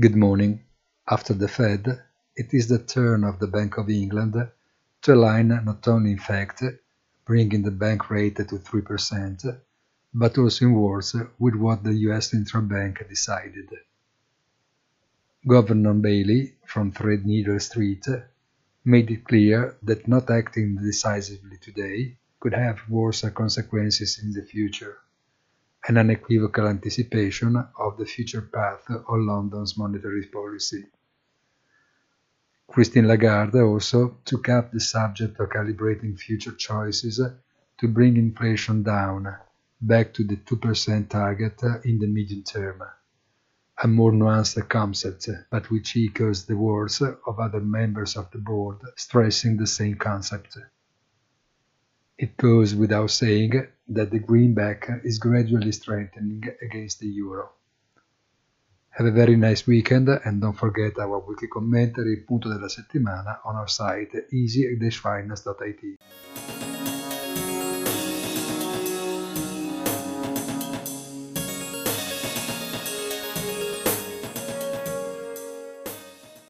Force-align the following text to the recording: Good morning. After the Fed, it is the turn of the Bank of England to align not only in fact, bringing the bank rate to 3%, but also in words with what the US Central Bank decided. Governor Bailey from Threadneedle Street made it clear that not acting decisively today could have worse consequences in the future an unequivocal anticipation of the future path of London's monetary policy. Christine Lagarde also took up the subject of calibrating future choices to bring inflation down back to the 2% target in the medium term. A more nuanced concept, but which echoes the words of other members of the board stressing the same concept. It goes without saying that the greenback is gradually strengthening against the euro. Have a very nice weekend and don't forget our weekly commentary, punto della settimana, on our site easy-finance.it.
Good 0.00 0.16
morning. 0.16 0.64
After 1.10 1.34
the 1.34 1.46
Fed, 1.46 1.84
it 2.34 2.54
is 2.54 2.68
the 2.68 2.78
turn 2.78 3.22
of 3.22 3.38
the 3.38 3.46
Bank 3.46 3.76
of 3.76 3.90
England 3.90 4.34
to 5.02 5.12
align 5.12 5.48
not 5.48 5.86
only 5.88 6.12
in 6.12 6.18
fact, 6.18 6.62
bringing 7.26 7.62
the 7.64 7.70
bank 7.70 8.08
rate 8.08 8.36
to 8.36 8.44
3%, 8.44 9.60
but 10.14 10.38
also 10.38 10.64
in 10.64 10.72
words 10.72 11.14
with 11.38 11.54
what 11.54 11.84
the 11.84 11.92
US 12.08 12.30
Central 12.30 12.62
Bank 12.62 13.06
decided. 13.10 13.68
Governor 15.46 15.92
Bailey 15.92 16.54
from 16.64 16.92
Threadneedle 16.92 17.60
Street 17.60 18.06
made 18.86 19.10
it 19.10 19.26
clear 19.26 19.76
that 19.82 20.08
not 20.08 20.30
acting 20.30 20.76
decisively 20.76 21.58
today 21.58 22.16
could 22.40 22.54
have 22.54 22.88
worse 22.88 23.20
consequences 23.34 24.18
in 24.22 24.32
the 24.32 24.44
future 24.44 24.96
an 25.88 25.96
unequivocal 25.96 26.68
anticipation 26.68 27.56
of 27.78 27.96
the 27.96 28.04
future 28.04 28.42
path 28.42 28.84
of 28.90 29.04
London's 29.08 29.78
monetary 29.78 30.26
policy. 30.26 30.84
Christine 32.68 33.08
Lagarde 33.08 33.60
also 33.60 34.18
took 34.24 34.48
up 34.48 34.70
the 34.70 34.80
subject 34.80 35.40
of 35.40 35.48
calibrating 35.48 36.16
future 36.18 36.52
choices 36.52 37.20
to 37.78 37.88
bring 37.88 38.16
inflation 38.16 38.82
down 38.82 39.36
back 39.80 40.12
to 40.14 40.22
the 40.22 40.36
2% 40.36 41.08
target 41.08 41.62
in 41.84 41.98
the 41.98 42.06
medium 42.06 42.42
term. 42.42 42.82
A 43.82 43.88
more 43.88 44.12
nuanced 44.12 44.68
concept, 44.68 45.28
but 45.50 45.70
which 45.70 45.96
echoes 45.96 46.44
the 46.44 46.56
words 46.56 47.00
of 47.00 47.40
other 47.40 47.60
members 47.60 48.16
of 48.16 48.30
the 48.30 48.38
board 48.38 48.76
stressing 48.96 49.56
the 49.56 49.66
same 49.66 49.96
concept. 49.96 50.58
It 52.18 52.36
goes 52.36 52.74
without 52.74 53.10
saying 53.10 53.66
that 53.90 54.10
the 54.10 54.18
greenback 54.18 54.88
is 55.04 55.18
gradually 55.18 55.72
strengthening 55.72 56.44
against 56.62 57.00
the 57.00 57.08
euro. 57.08 57.50
Have 58.90 59.06
a 59.06 59.12
very 59.12 59.36
nice 59.36 59.66
weekend 59.66 60.08
and 60.08 60.40
don't 60.40 60.56
forget 60.56 60.98
our 60.98 61.18
weekly 61.20 61.48
commentary, 61.48 62.16
punto 62.26 62.48
della 62.48 62.68
settimana, 62.68 63.38
on 63.44 63.56
our 63.56 63.68
site 63.68 64.14
easy-finance.it. 64.32 65.98